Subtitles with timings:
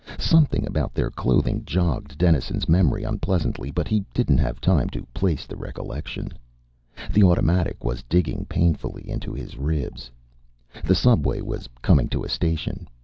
[0.17, 5.45] Something about their clothing jogged Dennison's memory unpleasantly, but he didn't have time to place
[5.45, 6.29] the recollection.
[7.13, 10.09] The automatic was digging painfully into his ribs.
[10.83, 12.87] The subway was coming to a station.